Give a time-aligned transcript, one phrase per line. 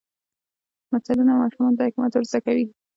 [0.91, 2.65] متلونه ماشومانو ته حکمت ور زده کوي.